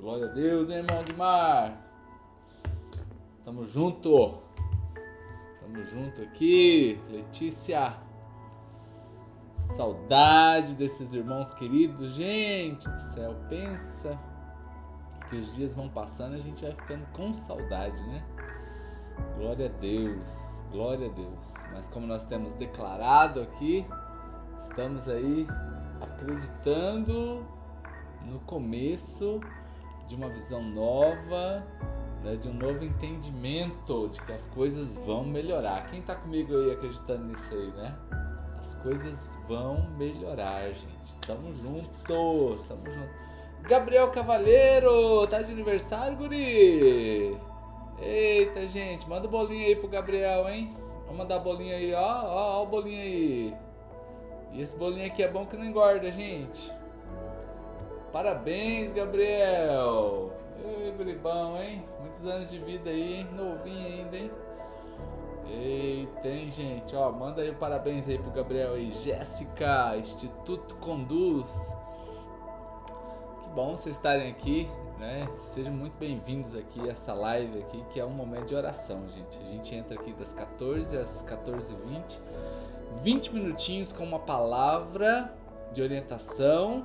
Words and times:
Glória 0.00 0.24
a 0.24 0.28
Deus, 0.28 0.70
hein, 0.70 0.78
irmão 0.78 1.04
Guimar. 1.04 1.76
Tamo 3.44 3.66
junto. 3.66 4.38
Tamo 5.60 5.84
junto 5.84 6.22
aqui. 6.22 6.98
Letícia. 7.10 7.98
Saudade 9.76 10.74
desses 10.74 11.12
irmãos 11.12 11.52
queridos. 11.52 12.14
Gente 12.14 12.88
do 12.88 12.98
céu, 13.12 13.36
pensa 13.50 14.18
que 15.28 15.36
os 15.36 15.54
dias 15.54 15.74
vão 15.74 15.90
passando 15.90 16.34
e 16.34 16.38
a 16.38 16.42
gente 16.42 16.62
vai 16.62 16.72
ficando 16.72 17.06
com 17.12 17.30
saudade, 17.34 18.00
né? 18.04 18.24
Glória 19.36 19.66
a 19.66 19.80
Deus. 19.80 20.28
Glória 20.72 21.10
a 21.10 21.12
Deus. 21.12 21.52
Mas 21.74 21.86
como 21.88 22.06
nós 22.06 22.24
temos 22.24 22.54
declarado 22.54 23.42
aqui, 23.42 23.86
estamos 24.62 25.06
aí 25.10 25.46
acreditando 26.00 27.44
no 28.24 28.40
começo 28.40 29.40
de 30.10 30.16
uma 30.16 30.28
visão 30.28 30.60
nova, 30.60 31.64
né, 32.24 32.34
de 32.34 32.48
um 32.48 32.52
novo 32.52 32.84
entendimento 32.84 34.08
de 34.08 34.20
que 34.20 34.32
as 34.32 34.44
coisas 34.46 34.96
vão 34.96 35.24
melhorar. 35.24 35.88
Quem 35.88 36.00
está 36.00 36.16
comigo 36.16 36.52
aí 36.52 36.72
acreditando 36.72 37.26
nisso 37.26 37.48
aí, 37.52 37.68
né? 37.68 37.96
As 38.58 38.74
coisas 38.74 39.38
vão 39.46 39.88
melhorar, 39.96 40.66
gente. 40.72 41.14
Tamo 41.24 41.54
junto, 41.54 41.88
tamo 42.66 42.90
junto. 42.90 43.30
Gabriel 43.62 44.10
Cavaleiro, 44.10 45.28
tá 45.28 45.42
de 45.42 45.52
aniversário, 45.52 46.16
guri? 46.16 47.38
Eita, 48.00 48.66
gente, 48.66 49.08
manda 49.08 49.28
bolinha 49.28 49.68
aí 49.68 49.76
pro 49.76 49.86
Gabriel, 49.86 50.48
hein? 50.48 50.74
Vamos 51.02 51.18
mandar 51.18 51.38
bolinha 51.38 51.76
aí, 51.76 51.94
ó, 51.94 52.24
ó, 52.24 52.58
ó 52.58 52.62
o 52.64 52.66
bolinho 52.66 53.00
aí. 53.00 53.54
E 54.54 54.60
esse 54.60 54.76
bolinho 54.76 55.06
aqui 55.06 55.22
é 55.22 55.28
bom 55.28 55.46
que 55.46 55.56
não 55.56 55.64
engorda, 55.64 56.10
gente. 56.10 56.79
Parabéns, 58.12 58.92
Gabriel! 58.92 60.32
Ei, 60.64 60.90
bribão, 60.90 61.62
hein? 61.62 61.84
Muitos 62.00 62.26
anos 62.26 62.50
de 62.50 62.58
vida 62.58 62.90
aí, 62.90 63.18
hein? 63.18 63.28
Novinho 63.32 63.86
ainda, 63.86 64.16
hein? 64.16 64.30
Eita, 65.48 66.28
hein, 66.28 66.50
gente? 66.50 66.94
Ó, 66.96 67.12
manda 67.12 67.40
aí 67.40 67.52
um 67.52 67.54
parabéns 67.54 68.08
aí 68.08 68.18
pro 68.18 68.32
Gabriel 68.32 68.74
aí. 68.74 68.90
Jéssica, 69.04 69.96
Instituto 69.96 70.74
Conduz. 70.76 71.72
Que 73.44 73.48
bom 73.50 73.76
vocês 73.76 73.94
estarem 73.94 74.28
aqui, 74.28 74.68
né? 74.98 75.28
Sejam 75.42 75.72
muito 75.72 75.96
bem-vindos 75.96 76.56
aqui 76.56 76.80
a 76.88 76.90
essa 76.90 77.14
live 77.14 77.60
aqui, 77.60 77.84
que 77.90 78.00
é 78.00 78.04
um 78.04 78.10
momento 78.10 78.46
de 78.46 78.56
oração, 78.56 79.08
gente. 79.08 79.38
A 79.38 79.50
gente 79.52 79.72
entra 79.72 79.94
aqui 79.94 80.12
das 80.14 80.32
14 80.32 80.96
às 80.96 81.24
14h20. 81.26 82.18
20 83.04 83.34
minutinhos 83.34 83.92
com 83.92 84.02
uma 84.02 84.18
palavra 84.18 85.32
de 85.72 85.80
orientação 85.80 86.84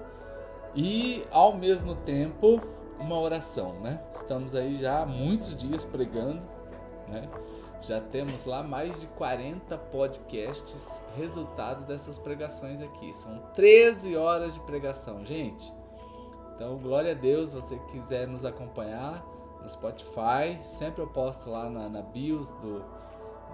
e 0.75 1.25
ao 1.31 1.55
mesmo 1.55 1.95
tempo 1.95 2.61
uma 2.99 3.19
oração, 3.19 3.73
né? 3.79 4.01
Estamos 4.13 4.53
aí 4.53 4.77
já 4.77 5.01
há 5.01 5.05
muitos 5.05 5.57
dias 5.57 5.85
pregando, 5.85 6.45
né? 7.07 7.29
Já 7.81 8.01
temos 8.01 8.45
lá 8.45 8.63
mais 8.63 8.99
de 8.99 9.07
40 9.07 9.77
podcasts 9.77 11.01
resultados 11.15 11.85
dessas 11.85 12.17
pregações 12.17 12.81
aqui. 12.81 13.13
São 13.13 13.39
13 13.53 14.15
horas 14.15 14.53
de 14.55 14.59
pregação, 14.61 15.23
gente. 15.23 15.71
Então, 16.55 16.77
glória 16.77 17.11
a 17.11 17.15
Deus, 17.15 17.51
você 17.51 17.77
quiser 17.91 18.27
nos 18.27 18.43
acompanhar 18.43 19.23
no 19.61 19.69
Spotify, 19.69 20.59
sempre 20.63 21.01
eu 21.01 21.07
posto 21.07 21.49
lá 21.49 21.69
na, 21.69 21.89
na 21.89 22.01
bios 22.01 22.51
do, 22.53 22.83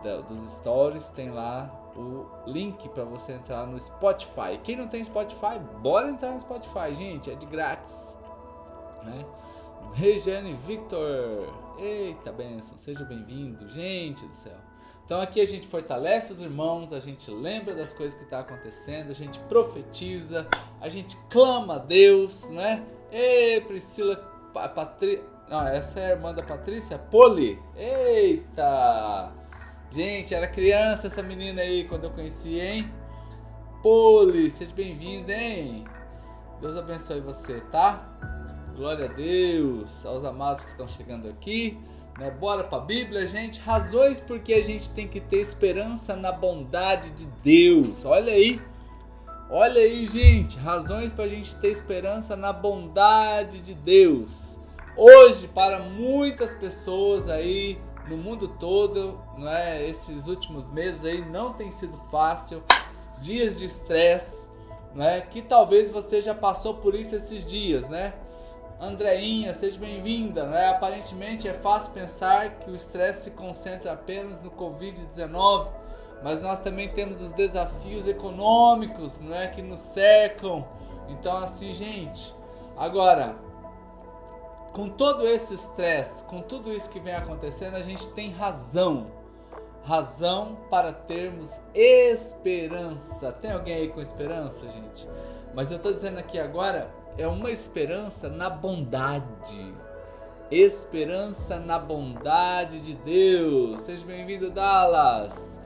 da, 0.04 0.22
dos 0.22 0.52
stories, 0.54 1.08
tem 1.10 1.30
lá 1.32 1.70
o 1.96 2.26
link 2.48 2.88
para 2.90 3.04
você 3.04 3.34
entrar 3.34 3.66
no 3.66 3.80
Spotify. 3.80 4.60
Quem 4.64 4.76
não 4.76 4.88
tem 4.88 5.04
Spotify, 5.04 5.60
bora 5.82 6.10
entrar 6.10 6.32
no 6.32 6.42
Spotify, 6.42 6.94
gente, 6.96 7.30
é 7.30 7.36
de 7.36 7.46
grátis, 7.46 8.16
né? 9.04 9.26
Regiane 9.94 10.54
Victor, 10.66 11.54
eita 11.78 12.32
benção, 12.32 12.78
seja 12.78 13.04
bem-vindo, 13.04 13.68
gente 13.70 14.26
do 14.26 14.34
céu. 14.34 14.58
Então 15.06 15.20
aqui 15.20 15.42
a 15.42 15.46
gente 15.46 15.68
fortalece 15.68 16.32
os 16.32 16.42
irmãos, 16.42 16.94
a 16.94 17.00
gente 17.00 17.30
lembra 17.30 17.76
das 17.76 17.92
coisas 17.92 18.18
que 18.18 18.24
está 18.24 18.40
acontecendo, 18.40 19.10
a 19.10 19.14
gente 19.14 19.40
profetiza, 19.42 20.48
a 20.80 20.88
gente 20.88 21.18
clama 21.30 21.76
a 21.76 21.80
Deus, 21.80 22.48
né? 22.50 22.86
Ei, 23.12 23.60
Priscila, 23.60 24.16
Patrícia, 24.54 25.26
não, 25.50 25.68
essa 25.68 26.00
é 26.00 26.06
a 26.06 26.10
irmã 26.12 26.34
da 26.34 26.42
Patrícia, 26.42 26.98
Poli, 26.98 27.62
eita! 27.76 29.34
Gente, 29.94 30.34
era 30.34 30.48
criança 30.48 31.08
essa 31.08 31.22
menina 31.22 31.62
aí 31.62 31.84
quando 31.84 32.06
eu 32.06 32.12
conheci, 32.12 32.58
hein? 32.58 32.90
Poli, 33.84 34.50
seja 34.50 34.74
bem-vinda, 34.74 35.34
hein? 35.34 35.84
Deus 36.62 36.78
abençoe 36.78 37.20
você, 37.20 37.60
tá? 37.72 38.08
Glória 38.74 39.06
a 39.06 39.08
Deus, 39.10 40.06
aos 40.06 40.24
amados 40.24 40.64
que 40.64 40.72
estão 40.72 40.88
chegando 40.88 41.28
aqui. 41.28 41.78
Né? 42.18 42.32
Bora 42.32 42.64
pra 42.64 42.80
Bíblia, 42.80 43.28
gente. 43.28 43.60
Razões 43.60 44.22
porque 44.22 44.54
a 44.54 44.64
gente 44.64 44.90
tem 44.92 45.10
que 45.10 45.20
ter 45.20 45.42
esperança 45.42 46.16
na 46.16 46.32
bondade 46.32 47.10
de 47.10 47.26
Deus. 47.44 48.06
Olha 48.06 48.32
aí. 48.32 48.62
Olha 49.50 49.82
aí, 49.82 50.08
gente. 50.08 50.58
Razões 50.58 51.12
para 51.12 51.26
a 51.26 51.28
gente 51.28 51.54
ter 51.60 51.68
esperança 51.68 52.38
na 52.38 52.54
bondade 52.54 53.60
de 53.60 53.74
Deus. 53.74 54.58
Hoje, 54.96 55.50
para 55.50 55.80
muitas 55.80 56.56
pessoas 56.56 57.28
aí 57.28 57.78
no 58.08 58.18
mundo 58.18 58.48
todo, 58.48 59.20
não 59.38 59.50
é? 59.50 59.88
Esses 59.88 60.28
últimos 60.28 60.70
meses 60.70 61.06
aí 61.06 61.24
não 61.24 61.54
tem 61.54 61.72
sido 61.72 61.98
fácil, 62.10 62.64
dias 63.20 63.58
de 63.58 63.66
estresse, 63.66 64.52
né? 64.94 65.22
Que 65.22 65.42
talvez 65.42 65.92
você 65.92 66.22
já 66.22 66.34
passou 66.34 66.76
por 66.76 66.96
isso 66.96 67.16
esses 67.16 67.46
dias, 67.46 67.88
né? 67.88 68.14
Andreinha, 68.80 69.54
seja 69.54 69.80
bem-vinda, 69.80 70.46
né? 70.46 70.70
Aparentemente 70.70 71.48
é 71.48 71.54
fácil 71.54 71.94
pensar 71.94 72.60
que 72.60 72.72
o 72.72 72.76
estresse 72.76 73.26
se 73.26 73.32
concentra 73.32 73.94
apenas 73.94 74.42
no 74.42 74.50
Covid-19, 74.50 75.68
mas 76.24 76.42
nós 76.42 76.60
também 76.60 76.90
temos 76.90 77.22
os 77.22 77.32
desafios 77.34 78.08
econômicos, 78.08 79.20
não 79.20 79.36
é, 79.36 79.48
que 79.48 79.62
nos 79.62 79.80
cercam. 79.80 80.68
Então 81.08 81.38
assim, 81.38 81.74
gente, 81.76 82.34
agora 82.76 83.36
com 84.74 84.90
todo 84.90 85.28
esse 85.28 85.54
estresse, 85.54 86.24
com 86.26 86.42
tudo 86.42 86.72
isso 86.72 86.90
que 86.90 87.00
vem 87.00 87.14
acontecendo, 87.14 87.76
a 87.76 87.82
gente 87.82 88.08
tem 88.10 88.32
razão. 88.32 89.12
Razão 89.84 90.58
para 90.70 90.94
termos 90.94 91.60
esperança. 91.74 93.32
Tem 93.34 93.52
alguém 93.52 93.76
aí 93.76 93.90
com 93.90 94.00
esperança, 94.00 94.62
gente? 94.70 95.08
Mas 95.54 95.72
eu 95.72 95.78
estou 95.78 95.92
dizendo 95.92 96.20
aqui 96.20 96.40
agora, 96.40 96.90
é 97.18 97.28
uma 97.28 97.52
esperança 97.52 98.30
na 98.30 98.50
bondade. 98.50 99.74
Esperança 100.50 101.60
na 101.60 101.80
bondade 101.80 102.80
de 102.82 102.94
Deus. 102.94 103.82
Seja 103.82 104.06
bem-vindo, 104.06 104.52
Dallas. 104.52 105.60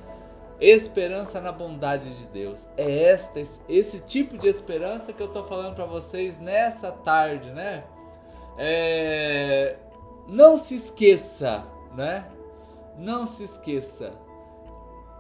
Esperança 0.60 1.42
na 1.42 1.52
bondade 1.52 2.18
de 2.18 2.26
Deus. 2.28 2.66
É 2.78 3.10
esta, 3.10 3.42
esse 3.68 4.00
tipo 4.00 4.38
de 4.38 4.48
esperança 4.48 5.12
que 5.12 5.22
eu 5.22 5.28
estou 5.28 5.44
falando 5.44 5.76
para 5.76 5.86
vocês 5.86 6.40
nessa 6.40 6.92
tarde, 6.92 7.52
né? 7.52 7.84
É, 8.58 8.95
não 10.36 10.58
se 10.58 10.76
esqueça, 10.76 11.66
né? 11.96 12.30
Não 12.98 13.26
se 13.26 13.46
esqueça 13.46 14.12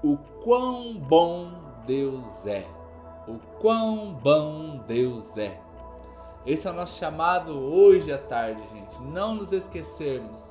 o 0.03 0.17
quão 0.43 0.93
bom 0.97 1.51
Deus 1.87 2.45
é. 2.45 2.65
O 3.25 3.39
quão 3.61 4.13
bom 4.13 4.83
Deus 4.85 5.37
é. 5.37 5.57
Esse 6.45 6.67
é 6.67 6.71
o 6.71 6.73
nosso 6.73 6.99
chamado 6.99 7.57
hoje 7.57 8.11
à 8.11 8.17
tarde, 8.17 8.61
gente. 8.73 9.01
Não 9.03 9.35
nos 9.35 9.53
esquecermos 9.53 10.41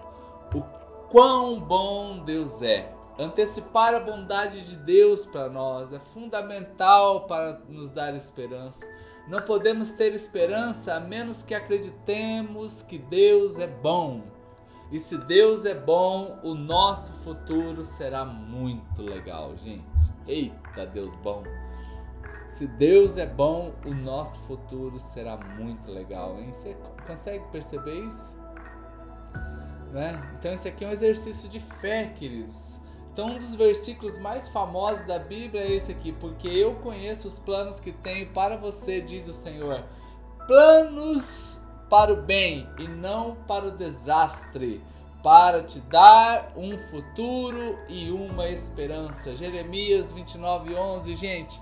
o 0.54 0.62
quão 1.10 1.60
bom 1.60 2.24
Deus 2.24 2.62
é. 2.62 2.90
Antecipar 3.18 3.94
a 3.94 4.00
bondade 4.00 4.64
de 4.64 4.76
Deus 4.76 5.26
para 5.26 5.48
nós 5.50 5.92
é 5.92 6.00
fundamental 6.00 7.26
para 7.26 7.60
nos 7.68 7.90
dar 7.90 8.16
esperança. 8.16 8.84
Não 9.28 9.40
podemos 9.40 9.92
ter 9.92 10.14
esperança 10.14 10.94
a 10.94 11.00
menos 11.00 11.42
que 11.42 11.54
acreditemos 11.54 12.82
que 12.82 12.98
Deus 12.98 13.58
é 13.58 13.66
bom. 13.66 14.33
E 14.90 14.98
se 14.98 15.16
Deus 15.18 15.64
é 15.64 15.74
bom, 15.74 16.38
o 16.42 16.54
nosso 16.54 17.12
futuro 17.24 17.84
será 17.84 18.24
muito 18.24 19.02
legal, 19.02 19.56
gente. 19.56 19.84
Eita, 20.26 20.86
Deus 20.86 21.14
bom. 21.16 21.42
Se 22.48 22.66
Deus 22.66 23.16
é 23.16 23.26
bom, 23.26 23.72
o 23.84 23.92
nosso 23.92 24.38
futuro 24.40 25.00
será 25.00 25.36
muito 25.36 25.90
legal, 25.90 26.38
hein? 26.38 26.52
Você 26.52 26.76
consegue 27.06 27.44
perceber 27.50 28.06
isso? 28.06 28.32
Né? 29.92 30.22
Então, 30.38 30.52
esse 30.52 30.68
aqui 30.68 30.84
é 30.84 30.88
um 30.88 30.92
exercício 30.92 31.48
de 31.48 31.58
fé, 31.58 32.06
queridos. 32.16 32.78
Então, 33.12 33.28
um 33.28 33.38
dos 33.38 33.54
versículos 33.54 34.18
mais 34.18 34.48
famosos 34.48 35.06
da 35.06 35.18
Bíblia 35.18 35.62
é 35.62 35.72
esse 35.72 35.92
aqui: 35.92 36.12
Porque 36.12 36.48
eu 36.48 36.74
conheço 36.76 37.28
os 37.28 37.38
planos 37.38 37.80
que 37.80 37.92
tenho 37.92 38.28
para 38.30 38.56
você, 38.56 39.00
diz 39.00 39.28
o 39.28 39.32
Senhor. 39.32 39.84
Planos 40.46 41.64
para 41.88 42.12
o 42.12 42.16
bem 42.16 42.68
e 42.78 42.88
não 42.88 43.36
para 43.46 43.66
o 43.66 43.70
desastre, 43.70 44.82
para 45.22 45.62
te 45.62 45.80
dar 45.80 46.52
um 46.56 46.76
futuro 46.76 47.78
e 47.88 48.10
uma 48.10 48.48
esperança. 48.48 49.34
Jeremias 49.34 50.12
29, 50.12 50.74
11. 50.74 51.14
Gente, 51.16 51.60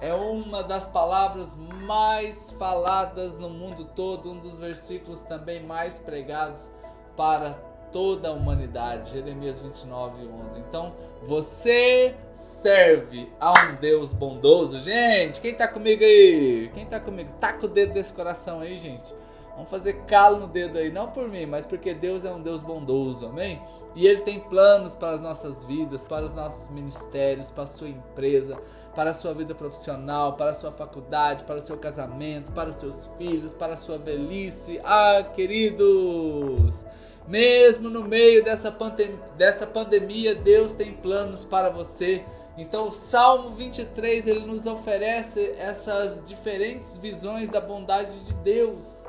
é 0.00 0.14
uma 0.14 0.62
das 0.62 0.88
palavras 0.88 1.54
mais 1.56 2.50
faladas 2.52 3.38
no 3.38 3.48
mundo 3.48 3.84
todo, 3.94 4.30
um 4.30 4.38
dos 4.38 4.58
versículos 4.58 5.20
também 5.20 5.62
mais 5.62 5.98
pregados 5.98 6.70
para 7.16 7.52
toda 7.92 8.28
a 8.28 8.32
humanidade. 8.32 9.10
Jeremias 9.10 9.60
29, 9.60 10.26
11. 10.26 10.60
Então, 10.60 10.92
você 11.22 12.16
serve 12.34 13.30
a 13.38 13.52
um 13.52 13.76
Deus 13.76 14.12
bondoso. 14.12 14.80
Gente, 14.80 15.40
quem 15.40 15.54
tá 15.54 15.68
comigo 15.68 16.02
aí? 16.02 16.70
Quem 16.74 16.86
tá 16.86 16.98
comigo? 16.98 17.32
Taca 17.34 17.66
o 17.66 17.68
dedo 17.68 17.92
desse 17.92 18.12
coração 18.12 18.60
aí, 18.60 18.78
gente. 18.78 19.21
Vamos 19.54 19.70
fazer 19.70 20.04
calo 20.06 20.38
no 20.38 20.46
dedo 20.46 20.78
aí, 20.78 20.90
não 20.90 21.08
por 21.08 21.28
mim, 21.28 21.46
mas 21.46 21.66
porque 21.66 21.92
Deus 21.92 22.24
é 22.24 22.32
um 22.32 22.40
Deus 22.40 22.62
bondoso, 22.62 23.26
amém? 23.26 23.60
E 23.94 24.06
Ele 24.06 24.22
tem 24.22 24.40
planos 24.40 24.94
para 24.94 25.10
as 25.12 25.20
nossas 25.20 25.64
vidas, 25.64 26.04
para 26.04 26.24
os 26.24 26.32
nossos 26.32 26.68
ministérios, 26.68 27.50
para 27.50 27.64
a 27.64 27.66
sua 27.66 27.88
empresa, 27.88 28.58
para 28.94 29.10
a 29.10 29.14
sua 29.14 29.34
vida 29.34 29.54
profissional, 29.54 30.34
para 30.34 30.50
a 30.50 30.54
sua 30.54 30.72
faculdade, 30.72 31.44
para 31.44 31.56
o 31.56 31.62
seu 31.62 31.76
casamento, 31.76 32.52
para 32.52 32.70
os 32.70 32.76
seus 32.76 33.06
filhos, 33.18 33.52
para 33.52 33.74
a 33.74 33.76
sua 33.76 33.98
velhice. 33.98 34.80
Ah, 34.82 35.22
queridos! 35.34 36.74
Mesmo 37.28 37.88
no 37.88 38.02
meio 38.02 38.42
dessa, 38.42 38.72
pandem 38.72 39.18
dessa 39.36 39.66
pandemia, 39.66 40.34
Deus 40.34 40.72
tem 40.72 40.92
planos 40.92 41.44
para 41.44 41.68
você. 41.68 42.24
Então, 42.56 42.88
o 42.88 42.92
Salmo 42.92 43.54
23 43.54 44.26
ele 44.26 44.46
nos 44.46 44.66
oferece 44.66 45.54
essas 45.56 46.22
diferentes 46.26 46.98
visões 46.98 47.48
da 47.48 47.60
bondade 47.60 48.18
de 48.24 48.34
Deus. 48.34 49.01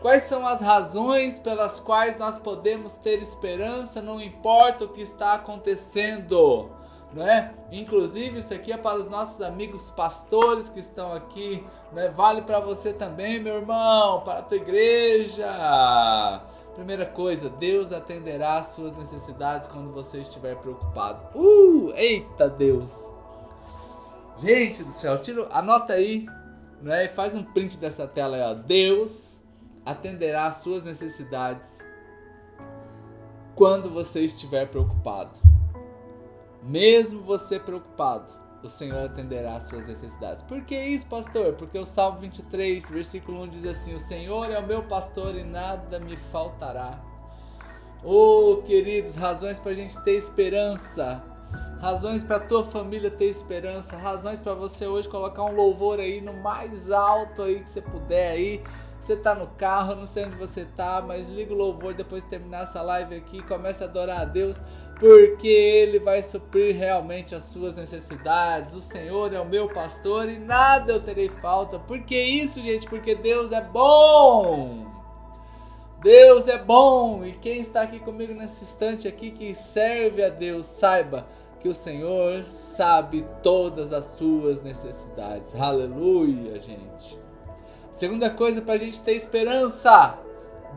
Quais 0.00 0.24
são 0.24 0.46
as 0.46 0.60
razões 0.60 1.38
pelas 1.38 1.80
quais 1.80 2.18
nós 2.18 2.38
podemos 2.38 2.96
ter 2.96 3.20
esperança, 3.22 4.02
não 4.02 4.20
importa 4.20 4.84
o 4.84 4.88
que 4.88 5.00
está 5.00 5.34
acontecendo? 5.34 6.70
Não 7.12 7.26
é? 7.26 7.54
Inclusive, 7.72 8.40
isso 8.40 8.52
aqui 8.52 8.72
é 8.72 8.76
para 8.76 8.98
os 8.98 9.08
nossos 9.08 9.40
amigos 9.40 9.90
pastores 9.90 10.68
que 10.68 10.80
estão 10.80 11.12
aqui, 11.14 11.64
né? 11.92 12.08
vale 12.10 12.42
para 12.42 12.60
você 12.60 12.92
também, 12.92 13.42
meu 13.42 13.54
irmão, 13.54 14.20
para 14.20 14.40
a 14.40 14.42
tua 14.42 14.58
igreja. 14.58 15.46
Primeira 16.74 17.06
coisa, 17.06 17.48
Deus 17.48 17.90
atenderá 17.90 18.58
às 18.58 18.66
suas 18.68 18.94
necessidades 18.98 19.66
quando 19.66 19.92
você 19.92 20.18
estiver 20.18 20.56
preocupado. 20.56 21.20
Uh, 21.34 21.90
eita 21.96 22.50
Deus! 22.50 22.90
Gente 24.36 24.84
do 24.84 24.90
céu, 24.90 25.18
tira, 25.18 25.48
anota 25.50 25.94
aí, 25.94 26.26
né? 26.82 27.08
Faz 27.08 27.34
um 27.34 27.42
print 27.42 27.78
dessa 27.78 28.06
tela 28.06 28.36
aí, 28.36 28.42
ó. 28.42 28.52
Deus 28.52 29.35
atenderá 29.86 30.46
às 30.46 30.56
suas 30.56 30.82
necessidades 30.82 31.78
quando 33.54 33.88
você 33.88 34.22
estiver 34.22 34.68
preocupado. 34.68 35.38
Mesmo 36.62 37.22
você 37.22 37.60
preocupado, 37.60 38.34
o 38.62 38.68
Senhor 38.68 39.06
atenderá 39.06 39.54
às 39.54 39.62
suas 39.62 39.86
necessidades. 39.86 40.42
Por 40.42 40.62
que 40.62 40.76
isso, 40.76 41.06
pastor? 41.06 41.52
Porque 41.52 41.78
o 41.78 41.86
Salmo 41.86 42.18
23, 42.18 42.90
versículo 42.90 43.42
1 43.44 43.48
diz 43.48 43.66
assim: 43.66 43.94
O 43.94 44.00
Senhor 44.00 44.50
é 44.50 44.58
o 44.58 44.66
meu 44.66 44.82
pastor 44.82 45.36
e 45.36 45.44
nada 45.44 46.00
me 46.00 46.16
faltará. 46.16 47.00
Oh, 48.04 48.62
queridos, 48.66 49.14
razões 49.14 49.58
para 49.60 49.70
a 49.70 49.74
gente 49.74 49.98
ter 50.02 50.16
esperança, 50.16 51.22
razões 51.80 52.22
para 52.22 52.36
a 52.36 52.40
tua 52.40 52.64
família 52.64 53.10
ter 53.10 53.26
esperança, 53.26 53.96
razões 53.96 54.42
para 54.42 54.54
você 54.54 54.86
hoje 54.86 55.08
colocar 55.08 55.44
um 55.44 55.54
louvor 55.54 56.00
aí 56.00 56.20
no 56.20 56.32
mais 56.34 56.90
alto 56.90 57.42
aí 57.42 57.62
que 57.62 57.70
você 57.70 57.80
puder 57.80 58.32
aí 58.32 58.62
você 59.00 59.16
tá 59.16 59.34
no 59.34 59.46
carro, 59.46 59.94
não 59.94 60.06
sei 60.06 60.24
onde 60.24 60.36
você 60.36 60.64
tá, 60.76 61.02
mas 61.06 61.28
liga 61.28 61.52
o 61.52 61.56
louvor 61.56 61.94
depois 61.94 62.22
de 62.24 62.30
terminar 62.30 62.64
essa 62.64 62.82
live 62.82 63.14
aqui, 63.14 63.42
começa 63.42 63.84
a 63.84 63.88
adorar 63.88 64.22
a 64.22 64.24
Deus, 64.24 64.56
porque 64.98 65.46
Ele 65.46 65.98
vai 65.98 66.22
suprir 66.22 66.74
realmente 66.76 67.34
as 67.34 67.44
suas 67.44 67.76
necessidades. 67.76 68.74
O 68.74 68.80
Senhor 68.80 69.32
é 69.32 69.40
o 69.40 69.48
meu 69.48 69.68
pastor 69.68 70.28
e 70.28 70.38
nada 70.38 70.92
eu 70.92 71.02
terei 71.02 71.28
falta. 71.28 71.78
Por 71.78 72.00
que 72.00 72.18
isso, 72.18 72.60
gente? 72.62 72.88
Porque 72.88 73.14
Deus 73.14 73.52
é 73.52 73.60
bom. 73.60 74.86
Deus 76.02 76.46
é 76.46 76.58
bom 76.58 77.24
e 77.24 77.32
quem 77.32 77.60
está 77.60 77.82
aqui 77.82 77.98
comigo 77.98 78.32
nesse 78.34 78.64
instante 78.64 79.08
aqui 79.08 79.30
que 79.30 79.54
serve 79.54 80.22
a 80.22 80.28
Deus, 80.28 80.66
saiba 80.66 81.26
que 81.60 81.68
o 81.68 81.74
Senhor 81.74 82.44
sabe 82.44 83.26
todas 83.42 83.92
as 83.92 84.04
suas 84.16 84.62
necessidades. 84.62 85.54
Aleluia, 85.58 86.60
gente. 86.60 87.25
Segunda 87.96 88.28
coisa 88.28 88.60
para 88.60 88.74
a 88.74 88.78
gente 88.78 89.00
ter 89.00 89.14
esperança: 89.14 90.18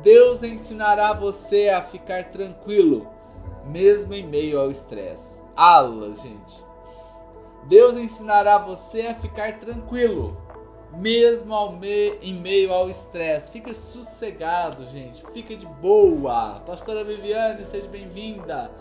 Deus 0.01 0.41
ensinará 0.41 1.11
você 1.11 1.67
a 1.67 1.81
ficar 1.81 2.31
tranquilo, 2.31 3.09
mesmo 3.65 4.13
em 4.13 4.25
meio 4.25 4.57
ao 4.57 4.71
estresse. 4.71 5.29
Ala, 5.53 6.15
gente. 6.15 6.63
Deus 7.65 7.97
ensinará 7.97 8.57
você 8.57 9.01
a 9.07 9.15
ficar 9.15 9.59
tranquilo, 9.59 10.37
mesmo 10.93 11.53
ao 11.53 11.73
me... 11.73 12.11
em 12.21 12.33
meio 12.33 12.71
ao 12.71 12.89
estresse. 12.89 13.51
Fica 13.51 13.73
sossegado, 13.73 14.85
gente. 14.85 15.21
Fica 15.33 15.57
de 15.57 15.65
boa. 15.65 16.61
Pastora 16.65 17.03
Viviane, 17.03 17.65
seja 17.65 17.89
bem-vinda. 17.89 18.71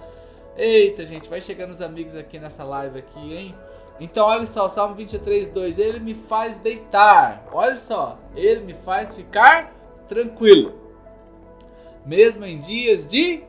Eita, 0.56 1.04
gente, 1.04 1.28
vai 1.28 1.40
chegando 1.40 1.72
os 1.72 1.82
amigos 1.82 2.14
aqui 2.14 2.38
nessa 2.38 2.62
live 2.62 3.00
aqui, 3.00 3.34
hein? 3.34 3.54
Então, 4.00 4.26
olha 4.26 4.46
só, 4.46 4.68
Salmo 4.68 4.94
23, 4.94 5.50
2. 5.50 5.78
Ele 5.78 6.00
me 6.00 6.14
faz 6.14 6.58
deitar. 6.58 7.44
Olha 7.52 7.78
só, 7.78 8.18
ele 8.34 8.60
me 8.60 8.74
faz 8.74 9.14
ficar 9.14 9.72
tranquilo. 10.08 10.72
Mesmo 12.06 12.44
em 12.44 12.58
dias 12.58 13.08
de 13.08 13.42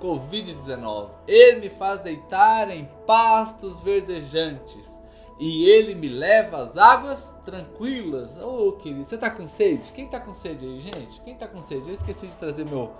Covid-19. 0.00 1.10
Ele 1.28 1.60
me 1.60 1.70
faz 1.70 2.00
deitar 2.00 2.70
em 2.70 2.88
pastos 3.06 3.80
verdejantes. 3.80 4.90
E 5.38 5.68
ele 5.68 5.94
me 5.94 6.08
leva 6.08 6.58
às 6.58 6.76
águas 6.76 7.34
tranquilas. 7.44 8.36
Ô, 8.40 8.68
oh, 8.68 8.72
querido, 8.72 9.04
você 9.04 9.18
tá 9.18 9.30
com 9.30 9.46
sede? 9.46 9.92
Quem 9.92 10.08
tá 10.08 10.20
com 10.20 10.32
sede 10.32 10.64
aí, 10.64 10.80
gente? 10.80 11.20
Quem 11.22 11.34
tá 11.34 11.46
com 11.46 11.60
sede? 11.60 11.88
Eu 11.88 11.94
esqueci 11.94 12.26
de 12.26 12.34
trazer 12.34 12.64
meu, 12.64 12.92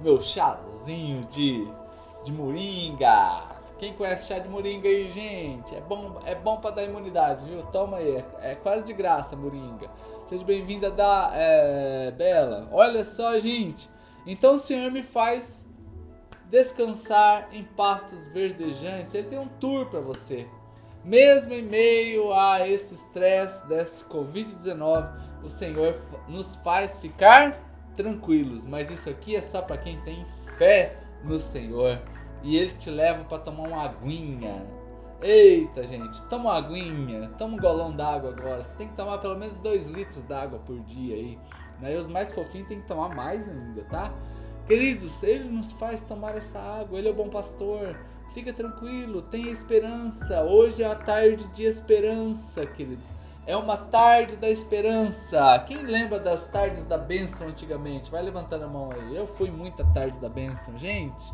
meu 0.00 0.20
chazinho 0.20 1.24
de, 1.26 1.66
de 2.24 2.32
moringa. 2.32 3.57
Quem 3.78 3.94
conhece 3.94 4.26
chá 4.26 4.40
de 4.40 4.48
moringa 4.48 4.88
aí, 4.88 5.08
gente? 5.12 5.72
É 5.72 5.80
bom, 5.80 6.18
é 6.24 6.34
bom 6.34 6.56
para 6.56 6.74
dar 6.74 6.82
imunidade, 6.82 7.44
viu? 7.44 7.62
Toma 7.66 7.98
aí, 7.98 8.16
é, 8.16 8.50
é 8.50 8.54
quase 8.56 8.84
de 8.84 8.92
graça 8.92 9.36
moringa. 9.36 9.88
Seja 10.26 10.44
bem-vinda 10.44 10.90
da 10.90 11.30
é, 11.32 12.10
Bela. 12.10 12.68
Olha 12.72 13.04
só, 13.04 13.38
gente. 13.38 13.88
Então 14.26 14.56
o 14.56 14.58
Senhor 14.58 14.90
me 14.90 15.04
faz 15.04 15.68
descansar 16.50 17.48
em 17.52 17.62
pastos 17.62 18.26
verdejantes. 18.26 19.14
Ele 19.14 19.28
tem 19.28 19.38
um 19.38 19.46
tour 19.46 19.86
para 19.86 20.00
você. 20.00 20.48
Mesmo 21.04 21.52
em 21.52 21.62
meio 21.62 22.32
a 22.32 22.68
esse 22.68 22.96
estresse 22.96 23.64
desse 23.68 24.04
Covid-19, 24.06 25.08
o 25.44 25.48
Senhor 25.48 26.02
nos 26.26 26.56
faz 26.56 26.96
ficar 26.96 27.62
tranquilos. 27.94 28.66
Mas 28.66 28.90
isso 28.90 29.08
aqui 29.08 29.36
é 29.36 29.42
só 29.42 29.62
para 29.62 29.78
quem 29.78 30.00
tem 30.00 30.26
fé 30.58 30.98
no 31.22 31.38
Senhor 31.38 32.02
e 32.42 32.56
ele 32.56 32.72
te 32.72 32.90
leva 32.90 33.24
para 33.24 33.38
tomar 33.38 33.68
uma 33.68 33.84
aguinha. 33.84 34.66
Eita, 35.20 35.86
gente, 35.86 36.22
toma 36.28 36.50
uma 36.50 36.56
aguinha, 36.58 37.28
toma 37.38 37.54
um 37.54 37.58
golão 37.58 37.94
d'água 37.94 38.30
agora. 38.30 38.62
Você 38.62 38.72
tem 38.74 38.88
que 38.88 38.94
tomar 38.94 39.18
pelo 39.18 39.36
menos 39.36 39.58
2 39.60 39.86
litros 39.86 40.22
d'água 40.24 40.60
por 40.60 40.78
dia 40.80 41.16
aí. 41.16 41.38
Né? 41.80 41.94
E 41.94 41.96
os 41.96 42.08
mais 42.08 42.32
fofinhos 42.32 42.68
tem 42.68 42.80
que 42.80 42.86
tomar 42.86 43.14
mais 43.14 43.48
ainda, 43.48 43.82
tá? 43.84 44.12
Queridos, 44.66 45.22
ele 45.22 45.48
nos 45.48 45.72
faz 45.72 46.00
tomar 46.02 46.36
essa 46.36 46.58
água, 46.58 46.98
ele 46.98 47.08
é 47.08 47.10
o 47.10 47.14
bom 47.14 47.28
pastor. 47.28 47.98
Fica 48.32 48.52
tranquilo, 48.52 49.22
tenha 49.22 49.50
esperança. 49.50 50.42
Hoje 50.42 50.82
é 50.82 50.86
a 50.86 50.94
tarde 50.94 51.48
de 51.48 51.64
esperança, 51.64 52.66
queridos. 52.66 53.04
É 53.46 53.56
uma 53.56 53.78
tarde 53.78 54.36
da 54.36 54.50
esperança. 54.50 55.64
Quem 55.66 55.78
lembra 55.78 56.20
das 56.20 56.46
tardes 56.48 56.84
da 56.84 56.98
bênção 56.98 57.48
antigamente? 57.48 58.10
Vai 58.10 58.22
levantando 58.22 58.66
a 58.66 58.68
mão 58.68 58.90
aí. 58.92 59.16
Eu 59.16 59.26
fui 59.26 59.50
muita 59.50 59.82
tarde 59.86 60.20
da 60.20 60.28
bênção, 60.28 60.76
gente. 60.76 61.32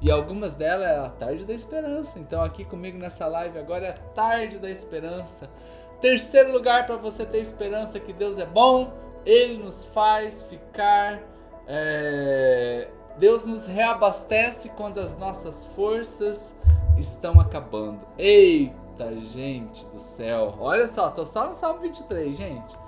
E 0.00 0.10
algumas 0.10 0.54
delas 0.54 0.88
é 0.88 0.98
a 0.98 1.08
tarde 1.08 1.44
da 1.44 1.52
esperança. 1.52 2.18
Então 2.18 2.42
aqui 2.42 2.64
comigo 2.64 2.98
nessa 2.98 3.26
live 3.26 3.58
agora 3.58 3.86
é 3.86 3.90
a 3.90 3.98
tarde 4.14 4.58
da 4.58 4.70
esperança. 4.70 5.50
Terceiro 6.00 6.52
lugar 6.52 6.86
para 6.86 6.96
você 6.96 7.26
ter 7.26 7.38
esperança 7.38 7.98
que 7.98 8.12
Deus 8.12 8.38
é 8.38 8.46
bom, 8.46 8.92
Ele 9.26 9.58
nos 9.58 9.84
faz 9.86 10.42
ficar. 10.44 11.20
É... 11.66 12.88
Deus 13.18 13.44
nos 13.44 13.66
reabastece 13.66 14.68
quando 14.70 15.00
as 15.00 15.16
nossas 15.18 15.66
forças 15.66 16.56
estão 16.96 17.40
acabando. 17.40 18.00
Eita, 18.16 19.12
gente 19.32 19.84
do 19.86 19.98
céu! 19.98 20.54
Olha 20.60 20.86
só, 20.86 21.10
tô 21.10 21.26
só 21.26 21.48
no 21.48 21.54
Salmo 21.54 21.80
23, 21.80 22.36
gente. 22.36 22.78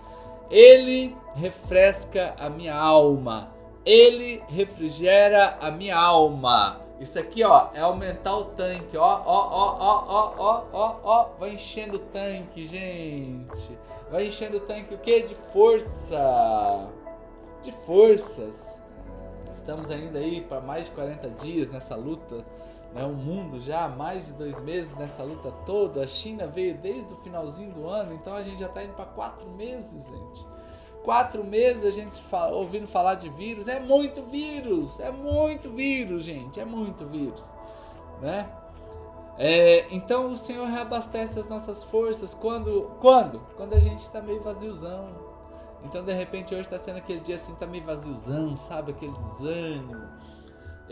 Ele 0.49 1.17
refresca 1.35 2.35
a 2.39 2.49
minha 2.49 2.77
alma. 2.77 3.51
Ele 3.85 4.41
refrigera 4.49 5.59
a 5.61 5.69
minha 5.71 5.97
alma. 5.97 6.81
Isso 7.01 7.19
aqui, 7.19 7.43
ó, 7.43 7.71
é 7.73 7.81
aumentar 7.81 8.37
o 8.37 8.45
tanque, 8.45 8.97
ó, 8.97 9.23
ó, 9.25 9.49
ó, 9.51 9.77
ó, 9.81 10.05
ó, 10.07 10.35
ó, 10.39 10.65
ó, 10.73 10.97
ó, 11.03 11.29
vai 11.39 11.55
enchendo 11.55 11.97
o 11.97 11.99
tanque, 11.99 12.67
gente. 12.67 13.79
Vai 14.11 14.27
enchendo 14.27 14.59
o 14.59 14.61
tanque 14.61 14.95
o 14.95 14.99
quê? 14.99 15.23
De 15.23 15.35
força. 15.35 16.89
De 17.63 17.73
forças. 17.73 18.83
Estamos 19.55 19.91
ainda 19.91 20.19
aí 20.19 20.43
para 20.43 20.61
mais 20.61 20.87
de 20.87 20.93
40 20.93 21.31
dias 21.31 21.71
nessa 21.71 21.97
luta 21.97 22.45
né, 22.93 23.05
o 23.05 23.13
mundo 23.13 23.61
já 23.61 23.85
há 23.85 23.89
mais 23.89 24.27
de 24.27 24.33
dois 24.33 24.61
meses 24.61 24.95
nessa 24.97 25.23
luta 25.23 25.53
toda. 25.65 26.03
A 26.03 26.07
China 26.07 26.47
veio 26.47 26.77
desde 26.79 27.13
o 27.13 27.17
finalzinho 27.19 27.73
do 27.73 27.89
ano, 27.89 28.15
então 28.15 28.35
a 28.35 28.43
gente 28.43 28.59
já 28.59 28.67
está 28.67 28.83
indo 28.83 28.95
para 28.95 29.07
quatro 29.07 29.49
meses, 29.51 30.07
gente. 30.07 30.47
Quatro 31.05 31.43
meses 31.43 31.85
a 31.85 31.91
gente 31.91 32.21
fala, 32.23 32.57
ouvindo 32.57 32.87
falar 32.87 33.15
de 33.15 33.29
vírus. 33.29 33.69
É 33.69 33.81
muito 33.81 34.23
vírus, 34.23 35.01
é 35.01 35.11
muito 35.11 35.71
vírus, 35.71 36.25
gente, 36.25 36.61
é 36.61 36.65
muito 36.65 37.07
vírus, 37.07 37.43
né? 38.21 38.51
É, 39.39 39.87
então 39.95 40.33
o 40.33 40.37
Senhor 40.37 40.67
reabastece 40.67 41.39
as 41.39 41.49
nossas 41.49 41.83
forças 41.85 42.35
quando, 42.35 42.91
quando, 43.01 43.41
quando 43.57 43.73
a 43.73 43.81
gente 43.81 44.01
está 44.01 44.21
meio 44.21 44.43
vaziozão. 44.43 45.09
Então 45.83 46.05
de 46.05 46.13
repente 46.13 46.55
hoje 46.55 46.65
está 46.65 46.79
sendo 46.79 46.99
aquele 46.99 47.21
dia 47.21 47.37
assim, 47.37 47.55
tá 47.55 47.67
meio 47.67 47.85
vaziozão, 47.85 48.55
sabe, 48.57 48.91
aquele 48.91 49.13
desânimo 49.13 50.21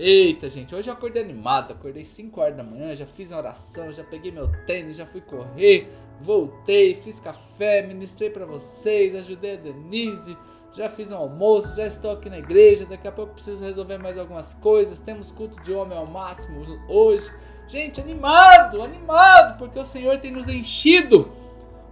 Eita, 0.01 0.49
gente, 0.49 0.73
hoje 0.73 0.89
eu 0.89 0.95
acordei 0.95 1.21
animado, 1.21 1.73
acordei 1.73 2.05
5 2.05 2.41
horas 2.41 2.57
da 2.57 2.63
manhã, 2.63 2.95
já 2.95 3.05
fiz 3.05 3.33
uma 3.33 3.39
oração, 3.39 3.93
já 3.93 4.05
peguei 4.05 4.31
meu 4.31 4.49
tênis, 4.65 4.97
já 4.97 5.05
fui 5.05 5.21
correr, 5.21 5.93
voltei, 6.21 6.95
fiz 6.95 7.19
café, 7.19 7.85
ministrei 7.85 8.31
para 8.31 8.47
vocês, 8.47 9.17
ajudei 9.17 9.55
a 9.55 9.57
Denise, 9.57 10.39
já 10.73 10.89
fiz 10.89 11.11
um 11.11 11.17
almoço, 11.17 11.75
já 11.75 11.85
estou 11.85 12.13
aqui 12.13 12.31
na 12.31 12.39
igreja, 12.39 12.87
daqui 12.87 13.09
a 13.09 13.13
pouco 13.13 13.35
preciso 13.35 13.65
resolver 13.65 13.99
mais 13.99 14.17
algumas 14.17 14.55
coisas, 14.55 15.01
temos 15.01 15.33
culto 15.33 15.61
de 15.65 15.73
homem 15.73 15.99
ao 15.99 16.07
máximo 16.07 16.65
hoje. 16.89 17.29
Gente, 17.67 18.01
animado, 18.01 18.81
animado, 18.81 19.59
porque 19.59 19.81
o 19.81 19.85
Senhor 19.85 20.19
tem 20.19 20.31
nos 20.31 20.47
enchido 20.47 21.29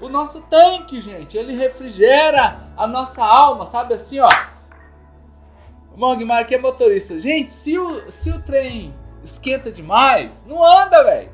o 0.00 0.08
nosso 0.08 0.42
tanque, 0.42 1.00
gente. 1.00 1.36
Ele 1.36 1.56
refrigera 1.56 2.68
a 2.76 2.86
nossa 2.86 3.24
alma, 3.24 3.66
sabe 3.66 3.94
assim, 3.94 4.20
ó 4.20 4.55
Mogmar 5.96 6.46
que 6.46 6.54
é 6.54 6.58
motorista. 6.58 7.18
Gente, 7.18 7.52
se 7.52 7.78
o, 7.78 8.10
se 8.12 8.30
o 8.30 8.42
trem 8.42 8.94
esquenta 9.24 9.72
demais, 9.72 10.44
não 10.46 10.62
anda, 10.62 11.02
velho. 11.02 11.30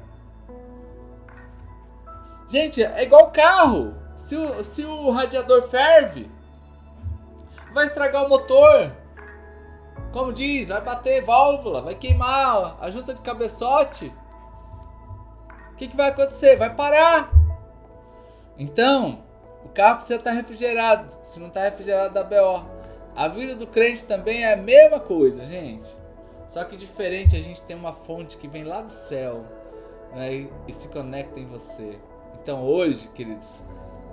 Gente, 2.48 2.82
é 2.82 3.02
igual 3.02 3.30
carro. 3.30 3.94
Se 4.16 4.36
o, 4.36 4.62
se 4.62 4.84
o 4.84 5.10
radiador 5.10 5.62
ferve, 5.64 6.30
vai 7.74 7.86
estragar 7.86 8.24
o 8.24 8.28
motor. 8.28 8.92
Como 10.12 10.32
diz, 10.32 10.68
vai 10.68 10.80
bater 10.80 11.24
válvula, 11.24 11.82
vai 11.82 11.94
queimar 11.94 12.76
a 12.80 12.90
junta 12.90 13.14
de 13.14 13.20
cabeçote. 13.20 14.12
O 15.72 15.76
que, 15.76 15.88
que 15.88 15.96
vai 15.96 16.10
acontecer? 16.10 16.56
Vai 16.56 16.74
parar. 16.74 17.30
Então, 18.58 19.24
o 19.64 19.70
carro 19.70 19.96
precisa 19.96 20.18
estar 20.18 20.32
refrigerado. 20.32 21.10
Se 21.24 21.40
não 21.40 21.48
está 21.48 21.62
refrigerado, 21.62 22.14
dá 22.14 22.22
BO. 22.22 22.71
A 23.14 23.28
vida 23.28 23.54
do 23.54 23.66
crente 23.66 24.04
também 24.04 24.44
é 24.44 24.54
a 24.54 24.56
mesma 24.56 24.98
coisa, 24.98 25.44
gente. 25.46 25.88
Só 26.48 26.64
que 26.64 26.76
diferente, 26.76 27.36
a 27.36 27.42
gente 27.42 27.62
tem 27.62 27.76
uma 27.76 27.92
fonte 27.92 28.36
que 28.36 28.48
vem 28.48 28.64
lá 28.64 28.80
do 28.82 28.90
céu 28.90 29.44
né, 30.14 30.48
e 30.66 30.72
se 30.72 30.88
conecta 30.88 31.38
em 31.38 31.46
você. 31.46 31.98
Então 32.42 32.64
hoje, 32.64 33.08
queridos, 33.14 33.48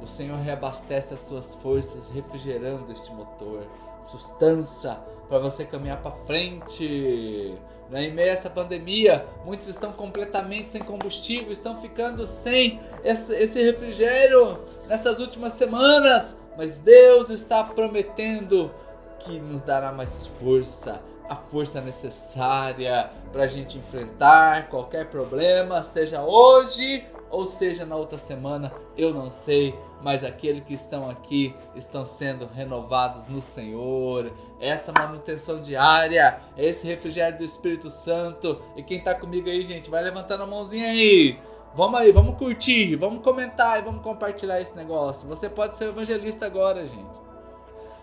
o 0.02 0.08
Senhor 0.08 0.38
reabastece 0.38 1.14
as 1.14 1.22
suas 1.22 1.56
forças, 1.56 2.08
refrigerando 2.10 2.92
este 2.92 3.12
motor, 3.14 3.66
sustância 4.04 5.00
para 5.28 5.40
você 5.40 5.66
caminhar 5.66 6.02
para 6.02 6.12
frente. 6.26 7.58
Né? 7.90 8.06
Em 8.06 8.14
meio 8.14 8.30
a 8.30 8.34
essa 8.34 8.50
pandemia, 8.50 9.26
muitos 9.46 9.68
estão 9.68 9.92
completamente 9.92 10.70
sem 10.70 10.82
combustível, 10.82 11.52
estão 11.52 11.82
ficando 11.82 12.26
sem 12.26 12.80
esse, 13.04 13.36
esse 13.36 13.62
refrigério 13.62 14.60
nessas 14.88 15.20
últimas 15.20 15.54
semanas, 15.54 16.42
mas 16.58 16.78
Deus 16.78 17.30
está 17.30 17.64
prometendo 17.64 18.72
que 19.20 19.40
nos 19.40 19.62
dará 19.62 19.92
mais 19.92 20.26
força, 20.26 21.02
a 21.28 21.36
força 21.36 21.80
necessária 21.80 23.12
para 23.32 23.44
a 23.44 23.48
gente 23.48 23.78
enfrentar 23.78 24.68
qualquer 24.68 25.10
problema, 25.10 25.84
seja 25.84 26.24
hoje 26.24 27.06
ou 27.30 27.46
seja 27.46 27.86
na 27.86 27.96
outra 27.96 28.18
semana, 28.18 28.74
eu 28.98 29.14
não 29.14 29.30
sei, 29.30 29.78
mas 30.02 30.24
aqueles 30.24 30.64
que 30.64 30.74
estão 30.74 31.10
aqui 31.10 31.56
estão 31.76 32.06
sendo 32.06 32.48
renovados 32.48 33.28
no 33.28 33.42
Senhor. 33.42 34.32
Essa 34.60 34.92
manutenção 34.92 35.62
diária, 35.62 36.40
esse 36.58 36.88
refrigério 36.88 37.38
do 37.38 37.44
Espírito 37.44 37.92
Santo. 37.92 38.60
E 38.76 38.82
quem 38.82 38.98
está 38.98 39.14
comigo 39.14 39.48
aí, 39.48 39.64
gente, 39.64 39.90
vai 39.90 40.04
levantando 40.04 40.44
a 40.44 40.48
mãozinha 40.48 40.88
aí. 40.88 41.40
Vamos 41.76 42.00
aí, 42.00 42.12
vamos 42.12 42.36
curtir, 42.38 42.96
vamos 42.96 43.24
comentar 43.24 43.80
e 43.80 43.84
vamos 43.84 44.02
compartilhar 44.02 44.60
esse 44.60 44.76
negócio. 44.76 45.28
Você 45.28 45.48
pode 45.48 45.78
ser 45.78 45.90
evangelista 45.90 46.48
agora, 46.48 46.88
gente. 46.88 47.29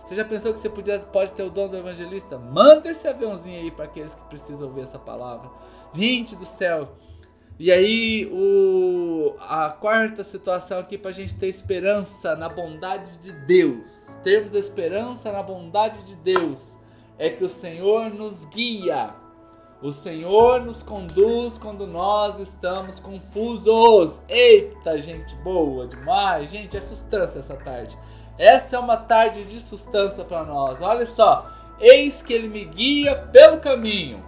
Você 0.07 0.15
já 0.15 0.25
pensou 0.25 0.53
que 0.53 0.61
você 0.61 0.71
podia, 0.71 1.01
pode 1.01 1.33
ter 1.33 1.43
o 1.43 1.51
dom 1.51 1.69
do 1.69 1.77
evangelista? 1.77 2.39
Manda 2.39 2.89
esse 2.89 3.09
aviãozinho 3.09 3.61
aí 3.61 3.73
para 3.73 3.87
aqueles 3.87 4.15
que 4.15 4.25
precisam 4.29 4.69
ouvir 4.69 4.83
essa 4.83 5.01
palavra. 5.01 5.51
Gente 5.93 6.37
do 6.37 6.47
céu. 6.47 6.97
E 7.59 7.73
aí, 7.73 8.31
o, 8.33 9.35
a 9.41 9.71
quarta 9.71 10.23
situação 10.23 10.79
aqui 10.79 10.97
para 10.97 11.11
a 11.11 11.15
gente 11.15 11.35
ter 11.35 11.49
esperança 11.49 12.37
na 12.37 12.49
bondade 12.49 13.19
de 13.19 13.33
Deus. 13.33 14.17
Termos 14.23 14.55
esperança 14.55 15.33
na 15.33 15.43
bondade 15.43 16.01
de 16.05 16.15
Deus. 16.17 16.79
É 17.19 17.29
que 17.29 17.43
o 17.43 17.49
Senhor 17.49 18.11
nos 18.11 18.45
guia. 18.45 19.13
O 19.83 19.91
Senhor 19.91 20.61
nos 20.61 20.85
conduz 20.85 21.59
quando 21.59 21.85
nós 21.85 22.39
estamos 22.39 23.01
confusos. 23.01 24.21
Eita, 24.29 24.99
gente 25.03 25.35
boa 25.37 25.89
demais. 25.89 26.49
Gente, 26.49 26.77
é 26.77 26.81
sustância 26.81 27.41
essa 27.41 27.57
tarde. 27.57 27.99
Essa 28.39 28.77
é 28.77 28.79
uma 28.79 28.97
tarde 28.97 29.45
de 29.45 29.61
sustância 29.61 30.25
para 30.25 30.45
nós. 30.45 30.81
Olha 30.83 31.07
só, 31.07 31.51
eis 31.81 32.21
que 32.21 32.33
ele 32.33 32.49
me 32.49 32.65
guia 32.65 33.15
pelo 33.33 33.61
caminho, 33.61 34.23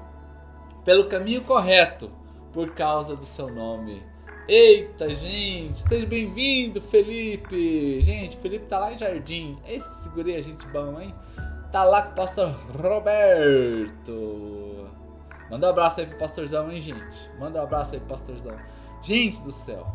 pelo 0.84 1.08
caminho 1.08 1.44
correto, 1.44 2.10
por 2.52 2.74
causa 2.74 3.14
do 3.14 3.26
seu 3.26 3.50
nome. 3.50 4.02
Eita, 4.48 5.14
gente, 5.14 5.82
seja 5.82 6.06
bem-vindo, 6.06 6.80
Felipe. 6.80 8.00
Gente, 8.00 8.38
Felipe 8.38 8.64
tá 8.64 8.78
lá 8.78 8.94
em 8.94 8.98
Jardim. 8.98 9.58
Esse 9.66 10.08
guri 10.08 10.34
é 10.34 10.40
gente 10.40 10.66
bom, 10.68 10.98
hein? 10.98 11.14
Tá 11.70 11.84
lá 11.84 12.00
com 12.00 12.12
o 12.12 12.14
pastor 12.14 12.54
Roberto. 12.82 14.88
Manda 15.50 15.66
um 15.66 15.70
abraço 15.70 16.00
aí 16.00 16.06
pro 16.06 16.16
pastorzão, 16.16 16.72
hein, 16.72 16.80
gente? 16.80 17.30
Manda 17.38 17.60
um 17.60 17.62
abraço 17.62 17.92
aí 17.92 18.00
pro 18.00 18.08
pastorzão. 18.08 18.56
Gente 19.02 19.38
do 19.42 19.50
céu. 19.50 19.86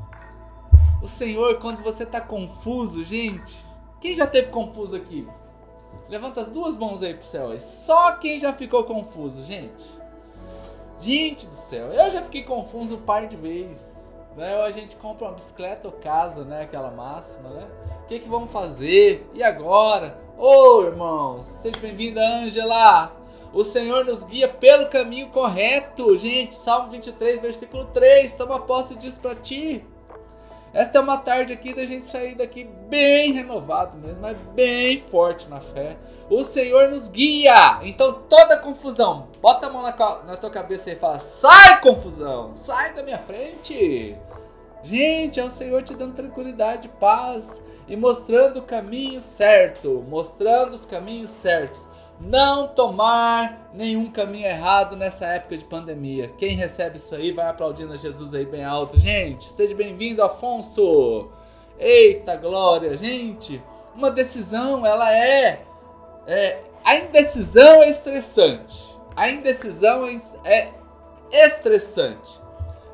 O 1.02 1.08
Senhor, 1.08 1.60
quando 1.60 1.82
você 1.82 2.06
tá 2.06 2.22
confuso, 2.22 3.04
gente, 3.04 3.56
quem 4.04 4.14
já 4.14 4.28
teve 4.28 4.50
confuso 4.50 4.98
aqui? 4.98 5.26
Levanta 6.10 6.42
as 6.42 6.50
duas 6.50 6.76
mãos 6.76 7.02
aí 7.02 7.14
pro 7.14 7.26
céu. 7.26 7.58
Só 7.58 8.12
quem 8.18 8.38
já 8.38 8.52
ficou 8.52 8.84
confuso, 8.84 9.42
gente. 9.46 9.86
Gente 11.00 11.48
do 11.48 11.56
céu, 11.56 11.88
eu 11.88 12.12
já 12.12 12.22
fiquei 12.22 12.44
confuso 12.44 12.96
um 12.96 13.02
par 13.02 13.28
de 13.28 13.38
vezes. 13.38 14.12
Né? 14.36 14.58
Ou 14.58 14.64
a 14.64 14.72
gente 14.72 14.98
compra 14.98 15.28
uma 15.28 15.34
bicicleta 15.34 15.88
ou 15.88 15.94
casa, 15.94 16.44
né? 16.44 16.64
Aquela 16.64 16.92
máxima, 16.92 17.48
né? 17.50 17.68
O 18.04 18.08
que, 18.08 18.20
que 18.20 18.28
vamos 18.28 18.52
fazer? 18.52 19.26
E 19.34 19.42
agora? 19.42 20.18
Ô 20.38 20.48
oh, 20.48 20.84
irmãos, 20.84 21.46
seja 21.46 21.80
bem-vinda, 21.80 22.20
Ângela! 22.20 23.16
O 23.54 23.64
Senhor 23.64 24.04
nos 24.04 24.22
guia 24.24 24.50
pelo 24.50 24.90
caminho 24.90 25.30
correto, 25.30 26.18
gente. 26.18 26.56
Salmo 26.56 26.90
23, 26.90 27.40
versículo 27.40 27.86
3. 27.86 28.36
Toma 28.36 28.60
posse 28.60 28.96
disso 28.96 29.22
para 29.22 29.36
ti. 29.36 29.86
Esta 30.74 30.98
é 30.98 31.02
uma 31.02 31.18
tarde 31.18 31.54
aqui 31.54 31.72
da 31.74 31.86
gente 31.86 32.08
sair 32.08 32.34
daqui 32.34 32.64
bem 32.90 33.32
renovado 33.34 33.96
mesmo, 33.98 34.22
mas 34.22 34.36
bem 34.56 35.00
forte 35.00 35.48
na 35.48 35.62
fé. 35.62 35.96
O 36.30 36.44
Senhor 36.44 36.90
nos 36.90 37.08
guia. 37.10 37.80
Então 37.84 38.24
toda 38.28 38.58
confusão, 38.58 39.28
bota 39.40 39.68
a 39.68 39.70
mão 39.70 39.84
na, 39.84 39.96
na 40.24 40.36
tua 40.36 40.50
cabeça 40.50 40.90
e 40.90 40.96
fala: 40.96 41.20
sai 41.20 41.80
confusão, 41.80 42.56
sai 42.56 42.94
da 42.94 43.04
minha 43.04 43.20
frente. 43.20 44.16
Gente, 44.84 45.40
é 45.40 45.44
o 45.46 45.52
Senhor 45.52 45.84
te 45.84 45.94
dando 45.94 46.16
tranquilidade, 46.16 46.90
paz 47.00 47.62
e 47.88 47.96
mostrando 47.96 48.58
o 48.58 48.64
caminho 48.64 49.22
certo, 49.22 50.04
mostrando 50.10 50.74
os 50.74 50.86
caminhos 50.86 51.32
certos 51.32 51.93
não 52.20 52.68
tomar 52.68 53.70
nenhum 53.74 54.12
caminho 54.12 54.48
errado 54.48 54.96
nessa 54.96 55.26
época 55.26 55.58
de 55.58 55.66
pandemia. 55.66 56.32
Quem 56.38 56.56
recebe 56.56 56.98
isso 56.98 57.14
aí 57.16 57.32
vai 57.32 57.48
aplaudindo 57.48 57.94
a 57.94 57.98
Jesus 57.98 58.34
aí 58.34 58.46
bem 58.46 58.64
alto. 58.64 59.00
Gente, 59.00 59.52
seja 59.52 59.76
bem-vindo, 59.76 60.24
Afonso. 60.24 61.30
Eita 61.78 62.36
glória, 62.36 62.96
gente. 62.96 63.62
Uma 63.96 64.10
decisão, 64.10 64.86
ela 64.86 65.12
é, 65.14 65.66
é 66.28 66.60
a 66.84 66.96
indecisão 66.96 67.84
é 67.84 67.90
estressante. 67.90 68.94
A 69.16 69.30
indecisão 69.30 70.08
é, 70.44 70.70
é 71.32 71.48
estressante. 71.48 72.42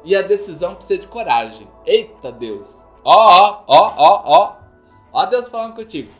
E 0.03 0.15
a 0.15 0.21
decisão 0.21 0.75
precisa 0.75 0.99
de 0.99 1.07
coragem. 1.07 1.67
Eita 1.85 2.31
Deus. 2.31 2.77
Ó, 3.03 3.15
ó, 3.15 3.63
ó, 3.67 3.93
ó, 3.97 4.21
ó. 4.25 4.55
Ó 5.11 5.25
Deus 5.25 5.49
falando 5.49 5.75
contigo. 5.75 6.11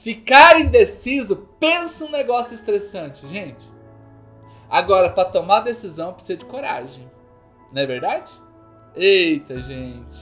Ficar 0.00 0.58
indeciso, 0.58 1.46
pensa 1.58 2.06
um 2.06 2.10
negócio 2.10 2.54
estressante, 2.54 3.26
gente. 3.28 3.68
Agora, 4.68 5.10
para 5.10 5.28
tomar 5.28 5.60
decisão, 5.60 6.14
precisa 6.14 6.38
de 6.38 6.46
coragem. 6.46 7.06
Não 7.70 7.82
é 7.82 7.86
verdade? 7.86 8.32
Eita, 8.96 9.60
gente. 9.60 10.18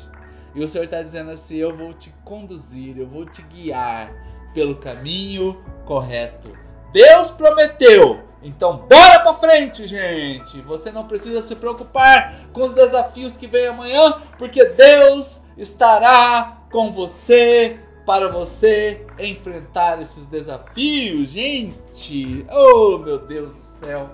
E 0.52 0.64
o 0.64 0.66
Senhor 0.66 0.84
está 0.84 1.00
dizendo 1.00 1.30
assim: 1.30 1.58
eu 1.58 1.76
vou 1.76 1.94
te 1.94 2.12
conduzir, 2.24 2.98
eu 2.98 3.06
vou 3.06 3.24
te 3.24 3.40
guiar 3.42 4.12
pelo 4.52 4.76
caminho 4.76 5.62
correto. 5.86 6.50
Deus 6.92 7.30
prometeu 7.30 8.20
Então, 8.42 8.78
bora 8.78 9.20
pra 9.20 9.34
frente, 9.34 9.86
gente! 9.86 10.60
Você 10.62 10.90
não 10.90 11.06
precisa 11.06 11.40
se 11.40 11.54
preocupar 11.54 12.48
com 12.52 12.62
os 12.62 12.74
desafios 12.74 13.36
que 13.36 13.46
vem 13.46 13.68
amanhã, 13.68 14.22
porque 14.38 14.64
Deus 14.64 15.44
estará 15.56 16.62
com 16.70 16.90
você 16.90 17.78
para 18.08 18.30
você 18.30 19.06
enfrentar 19.18 20.00
esses 20.00 20.26
desafios, 20.28 21.28
gente. 21.28 22.46
Oh, 22.50 22.96
meu 22.96 23.18
Deus 23.18 23.54
do 23.54 23.62
céu. 23.62 24.08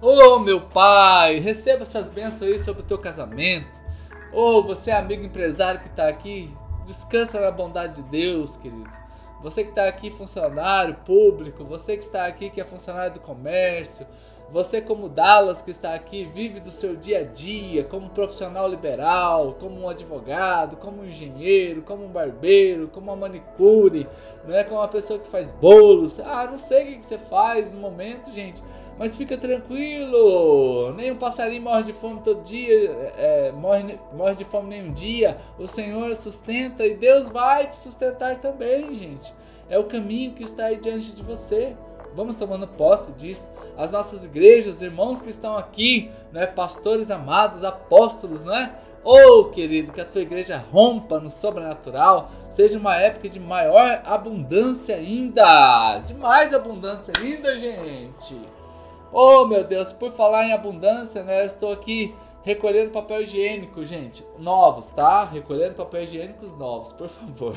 Oh, 0.00 0.38
meu 0.38 0.60
pai, 0.60 1.40
receba 1.40 1.82
essas 1.82 2.08
bênçãos 2.08 2.52
aí 2.52 2.60
sobre 2.60 2.82
o 2.82 2.84
teu 2.84 2.96
casamento. 2.96 3.66
Oh, 4.32 4.62
você 4.62 4.92
amigo 4.92 5.24
empresário 5.24 5.80
que 5.80 5.88
está 5.88 6.06
aqui, 6.06 6.56
descansa 6.86 7.40
na 7.40 7.50
bondade 7.50 8.00
de 8.00 8.08
Deus, 8.08 8.56
querido. 8.56 8.88
Você 9.42 9.64
que 9.64 9.70
está 9.70 9.88
aqui 9.88 10.08
funcionário 10.10 10.94
público, 11.04 11.64
você 11.64 11.96
que 11.96 12.04
está 12.04 12.24
aqui 12.24 12.50
que 12.50 12.60
é 12.60 12.64
funcionário 12.64 13.14
do 13.14 13.20
comércio, 13.20 14.06
você, 14.50 14.80
como 14.80 15.08
Dallas, 15.08 15.60
que 15.60 15.72
está 15.72 15.94
aqui, 15.94 16.24
vive 16.24 16.60
do 16.60 16.70
seu 16.70 16.94
dia 16.94 17.20
a 17.20 17.22
dia, 17.24 17.82
como 17.82 18.10
profissional 18.10 18.68
liberal, 18.68 19.56
como 19.58 19.80
um 19.80 19.88
advogado, 19.88 20.76
como 20.76 21.02
um 21.02 21.06
engenheiro, 21.06 21.82
como 21.82 22.04
um 22.04 22.08
barbeiro, 22.08 22.88
como 22.88 23.10
uma 23.10 23.16
manicure, 23.16 24.06
não 24.46 24.54
é 24.54 24.62
como 24.62 24.78
uma 24.78 24.88
pessoa 24.88 25.18
que 25.18 25.26
faz 25.28 25.50
bolos. 25.50 26.20
Ah, 26.20 26.46
não 26.48 26.56
sei 26.56 26.94
o 26.94 26.98
que 26.98 27.06
você 27.06 27.18
faz 27.18 27.72
no 27.72 27.80
momento, 27.80 28.30
gente, 28.30 28.62
mas 28.96 29.16
fica 29.16 29.36
tranquilo. 29.36 30.92
Nem 30.92 31.10
um 31.10 31.16
passarinho 31.16 31.62
morre 31.62 31.82
de 31.82 31.92
fome 31.92 32.20
todo 32.22 32.44
dia, 32.44 33.12
é, 33.16 33.50
morre, 33.50 33.98
morre 34.12 34.36
de 34.36 34.44
fome 34.44 34.68
nenhum 34.68 34.92
dia. 34.92 35.38
O 35.58 35.66
Senhor 35.66 36.14
sustenta 36.14 36.86
e 36.86 36.94
Deus 36.94 37.28
vai 37.28 37.66
te 37.66 37.74
sustentar 37.74 38.40
também, 38.40 38.94
gente. 38.94 39.34
É 39.68 39.76
o 39.76 39.84
caminho 39.84 40.34
que 40.34 40.44
está 40.44 40.66
aí 40.66 40.76
diante 40.76 41.12
de 41.12 41.22
você. 41.24 41.76
Vamos 42.14 42.36
tomando 42.36 42.68
posse 42.68 43.10
disso 43.12 43.50
as 43.76 43.90
nossas 43.92 44.24
igrejas, 44.24 44.82
irmãos 44.82 45.20
que 45.20 45.30
estão 45.30 45.56
aqui, 45.56 46.10
né, 46.32 46.46
pastores 46.46 47.10
amados, 47.10 47.62
apóstolos, 47.62 48.42
não 48.44 48.56
é? 48.56 48.72
Oh, 49.04 49.44
querido, 49.44 49.92
que 49.92 50.00
a 50.00 50.04
tua 50.04 50.22
igreja 50.22 50.64
rompa 50.72 51.20
no 51.20 51.30
sobrenatural, 51.30 52.30
seja 52.50 52.78
uma 52.78 52.96
época 52.96 53.28
de 53.28 53.38
maior 53.38 54.02
abundância 54.04 54.96
ainda, 54.96 56.00
de 56.00 56.14
mais 56.14 56.52
abundância 56.52 57.12
ainda, 57.20 57.56
gente. 57.58 58.36
Oh, 59.12 59.46
meu 59.46 59.62
Deus, 59.62 59.92
por 59.92 60.10
falar 60.12 60.46
em 60.46 60.52
abundância, 60.52 61.22
né, 61.22 61.42
eu 61.42 61.46
estou 61.46 61.72
aqui 61.72 62.14
recolhendo 62.42 62.90
papel 62.90 63.22
higiênico, 63.22 63.84
gente, 63.84 64.24
novos, 64.38 64.90
tá? 64.90 65.24
Recolhendo 65.24 65.74
papel 65.74 66.04
higiênicos 66.04 66.56
novos, 66.56 66.92
por 66.92 67.08
favor. 67.08 67.56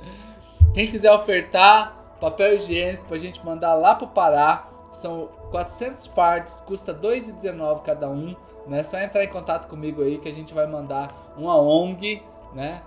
Quem 0.74 0.86
quiser 0.86 1.10
ofertar 1.12 2.16
papel 2.20 2.56
higiênico 2.56 3.04
para 3.06 3.16
a 3.16 3.20
gente 3.20 3.44
mandar 3.44 3.74
lá 3.74 3.94
para 3.94 4.04
o 4.04 4.10
Pará, 4.10 4.68
são 5.00 5.28
400 5.50 6.06
fardos, 6.08 6.60
custa 6.62 6.94
2,19 6.94 7.82
cada 7.82 8.08
um. 8.08 8.36
Né? 8.66 8.82
Só 8.82 8.98
entrar 8.98 9.24
em 9.24 9.28
contato 9.28 9.68
comigo 9.68 10.02
aí 10.02 10.18
que 10.18 10.28
a 10.28 10.32
gente 10.32 10.54
vai 10.54 10.66
mandar 10.66 11.34
uma 11.36 11.58
ONG, 11.60 12.22
né? 12.54 12.82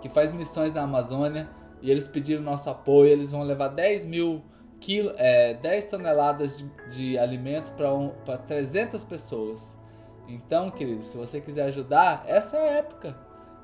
Que 0.00 0.08
faz 0.08 0.32
missões 0.32 0.72
na 0.72 0.82
Amazônia. 0.82 1.48
E 1.82 1.90
eles 1.90 2.08
pediram 2.08 2.42
nosso 2.42 2.70
apoio. 2.70 3.10
Eles 3.10 3.30
vão 3.30 3.42
levar 3.42 3.68
10 3.68 4.04
mil 4.06 4.42
quilo, 4.80 5.12
é, 5.16 5.54
10 5.54 5.86
toneladas 5.86 6.56
de, 6.56 6.70
de 6.90 7.18
alimento 7.18 7.72
para 7.72 7.92
um, 7.92 8.12
300 8.46 9.02
pessoas. 9.04 9.76
Então, 10.28 10.70
queridos, 10.70 11.06
se 11.06 11.16
você 11.16 11.40
quiser 11.40 11.64
ajudar, 11.64 12.24
essa 12.26 12.56
é 12.56 12.68
a 12.68 12.72
época. 12.78 13.16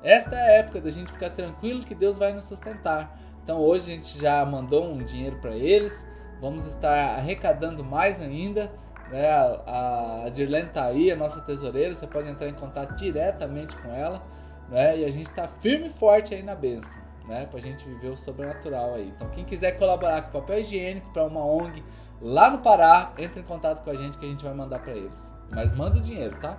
Esta 0.03 0.35
é 0.35 0.41
a 0.41 0.51
época 0.59 0.81
da 0.81 0.89
gente 0.89 1.11
ficar 1.11 1.29
tranquilo 1.29 1.81
que 1.81 1.93
Deus 1.93 2.17
vai 2.17 2.33
nos 2.33 2.45
sustentar. 2.45 3.19
Então 3.43 3.59
hoje 3.59 3.91
a 3.91 3.95
gente 3.95 4.19
já 4.19 4.45
mandou 4.45 4.85
um 4.85 4.97
dinheiro 5.03 5.37
para 5.37 5.55
eles. 5.55 6.05
Vamos 6.41 6.65
estar 6.65 7.17
arrecadando 7.17 7.83
mais 7.83 8.19
ainda. 8.19 8.71
Né? 9.11 9.29
A, 9.29 10.27
Dirlene 10.33 10.69
está 10.69 10.85
aí, 10.85 11.11
a 11.11 11.15
nossa 11.15 11.39
tesoureira. 11.41 11.93
Você 11.93 12.07
pode 12.07 12.27
entrar 12.27 12.49
em 12.49 12.53
contato 12.53 12.95
diretamente 12.95 13.77
com 13.77 13.93
ela. 13.93 14.23
Né? 14.67 14.99
E 14.99 15.05
a 15.05 15.11
gente 15.11 15.29
está 15.29 15.47
firme 15.47 15.87
e 15.87 15.89
forte 15.91 16.33
aí 16.33 16.41
na 16.41 16.55
benção. 16.55 16.99
Né? 17.27 17.45
Para 17.45 17.59
a 17.59 17.61
gente 17.61 17.85
viver 17.87 18.09
o 18.09 18.17
sobrenatural 18.17 18.95
aí. 18.95 19.13
Então, 19.15 19.29
quem 19.29 19.45
quiser 19.45 19.73
colaborar 19.77 20.23
com 20.23 20.39
papel 20.39 20.59
higiênico 20.59 21.13
para 21.13 21.23
uma 21.25 21.45
ONG 21.45 21.83
lá 22.19 22.49
no 22.49 22.57
Pará, 22.57 23.13
entre 23.19 23.39
em 23.39 23.43
contato 23.43 23.83
com 23.83 23.91
a 23.91 23.95
gente 23.95 24.17
que 24.17 24.25
a 24.25 24.29
gente 24.29 24.43
vai 24.43 24.53
mandar 24.55 24.79
para 24.79 24.93
eles. 24.93 25.31
Mas 25.51 25.71
manda 25.73 25.99
o 25.99 26.01
dinheiro, 26.01 26.35
tá? 26.39 26.57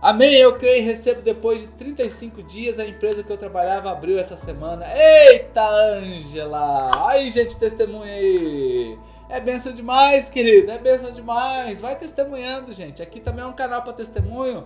Amém, 0.00 0.32
eu 0.34 0.56
creio 0.56 0.78
e 0.78 0.86
recebo 0.86 1.22
depois 1.22 1.62
de 1.62 1.66
35 1.68 2.40
dias. 2.44 2.78
A 2.78 2.86
empresa 2.86 3.24
que 3.24 3.32
eu 3.32 3.36
trabalhava 3.36 3.90
abriu 3.90 4.16
essa 4.16 4.36
semana. 4.36 4.86
Eita, 4.96 5.68
Ângela! 5.68 6.90
Aí, 7.04 7.28
gente, 7.30 7.58
testemunha 7.58 8.14
aí. 8.14 8.96
É 9.28 9.40
benção 9.40 9.72
demais, 9.72 10.30
querido. 10.30 10.70
É 10.70 10.78
benção 10.78 11.10
demais. 11.12 11.80
Vai 11.80 11.96
testemunhando, 11.96 12.72
gente. 12.72 13.02
Aqui 13.02 13.18
também 13.18 13.44
é 13.44 13.48
um 13.48 13.52
canal 13.52 13.82
para 13.82 13.92
testemunho. 13.92 14.64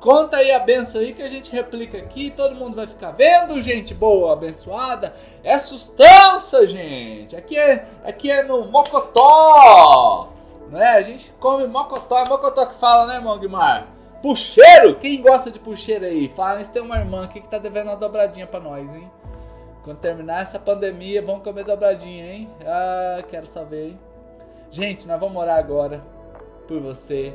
Conta 0.00 0.38
aí 0.38 0.50
a 0.50 0.58
benção 0.58 1.00
aí 1.00 1.12
que 1.12 1.22
a 1.22 1.28
gente 1.28 1.52
replica 1.52 1.96
aqui. 1.96 2.28
Todo 2.30 2.56
mundo 2.56 2.74
vai 2.74 2.88
ficar 2.88 3.12
vendo, 3.12 3.62
gente 3.62 3.94
boa, 3.94 4.32
abençoada. 4.32 5.14
É 5.44 5.60
sustância, 5.60 6.66
gente. 6.66 7.36
Aqui 7.36 7.56
é, 7.56 7.86
aqui 8.04 8.28
é 8.32 8.42
no 8.42 8.66
Mocotó. 8.66 10.32
Não 10.68 10.82
é? 10.82 10.96
A 10.96 11.02
gente 11.02 11.32
come 11.38 11.68
Mocotó. 11.68 12.18
É 12.18 12.28
Mocotó 12.28 12.66
que 12.66 12.74
fala, 12.74 13.06
né, 13.06 13.14
irmão 13.14 13.38
Guimar? 13.38 14.01
Puxeiro? 14.22 15.00
Quem 15.00 15.20
gosta 15.20 15.50
de 15.50 15.58
puxeiro 15.58 16.04
aí? 16.04 16.28
Fala, 16.28 16.60
isso 16.60 16.70
tem 16.70 16.80
uma 16.80 16.96
irmã 16.96 17.24
aqui 17.24 17.40
que 17.40 17.48
tá 17.48 17.58
devendo 17.58 17.88
uma 17.88 17.96
dobradinha 17.96 18.46
pra 18.46 18.60
nós, 18.60 18.88
hein? 18.94 19.10
Quando 19.82 19.98
terminar 19.98 20.42
essa 20.42 20.60
pandemia, 20.60 21.20
vamos 21.20 21.42
comer 21.42 21.64
dobradinha, 21.64 22.32
hein? 22.32 22.48
Ah, 22.64 23.24
quero 23.28 23.46
saber, 23.46 23.88
hein? 23.88 23.98
Gente, 24.70 25.08
nós 25.08 25.18
vamos 25.18 25.36
orar 25.36 25.58
agora 25.58 26.00
por 26.68 26.80
você. 26.80 27.34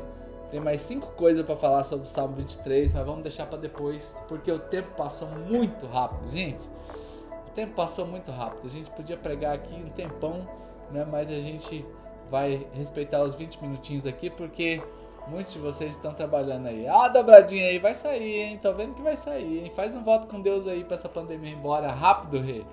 Tem 0.50 0.62
mais 0.62 0.80
cinco 0.80 1.08
coisas 1.08 1.46
para 1.46 1.58
falar 1.58 1.84
sobre 1.84 2.08
o 2.08 2.10
Salmo 2.10 2.38
23, 2.38 2.94
mas 2.94 3.06
vamos 3.06 3.22
deixar 3.22 3.48
para 3.48 3.58
depois, 3.58 4.16
porque 4.30 4.50
o 4.50 4.58
tempo 4.58 4.96
passou 4.96 5.28
muito 5.28 5.86
rápido, 5.88 6.32
gente. 6.32 6.66
O 7.48 7.52
tempo 7.54 7.74
passou 7.76 8.08
muito 8.08 8.32
rápido. 8.32 8.66
A 8.66 8.70
gente 8.70 8.90
podia 8.92 9.18
pregar 9.18 9.54
aqui 9.56 9.76
um 9.76 9.90
tempão, 9.90 10.48
né? 10.90 11.06
Mas 11.12 11.30
a 11.30 11.36
gente 11.36 11.86
vai 12.32 12.66
respeitar 12.74 13.22
os 13.24 13.36
20 13.36 13.62
minutinhos 13.62 14.06
aqui, 14.06 14.30
porque 14.30 14.82
Muitos 15.30 15.54
de 15.54 15.60
vocês 15.60 15.92
estão 15.92 16.14
trabalhando 16.14 16.68
aí. 16.68 16.88
Ah, 16.88 17.10
dobradinha 17.10 17.68
aí, 17.68 17.80
vai 17.80 17.94
sair, 17.94 18.42
hein? 18.42 18.60
Tô 18.62 18.72
vendo 18.74 18.96
que 18.96 19.02
vai 19.02 19.18
sair, 19.18 19.66
hein? 19.66 19.72
Faz 19.76 19.96
um 19.96 20.04
voto 20.04 20.28
com 20.28 20.42
Deus 20.42 20.68
aí 20.68 20.84
pra 20.86 20.96
essa 20.96 21.10
pandemia 21.10 21.52
ir 21.52 21.56
embora. 21.56 21.92
Rápido, 21.92 22.40
rei. 22.40 22.66